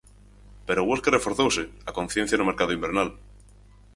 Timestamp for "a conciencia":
1.89-2.37